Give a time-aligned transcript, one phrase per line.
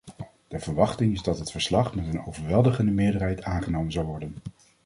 [0.47, 4.35] De verwachting is dat het verslag met een overweldigende meerderheid aangenomen zal worden.